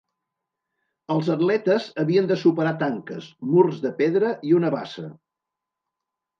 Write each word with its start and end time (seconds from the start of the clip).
Els 1.15 1.29
atletes 1.33 1.85
havien 2.05 2.31
de 2.33 2.39
superar 2.45 2.73
tanques, 2.85 3.29
murs 3.53 3.79
de 3.87 3.95
pedra 4.03 4.35
i 4.51 4.59
una 4.65 4.75
bassa. 4.81 5.09